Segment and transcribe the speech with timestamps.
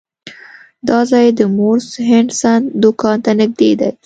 [0.87, 3.91] دا ځای د مورس هډسن دکان ته نږدې دی.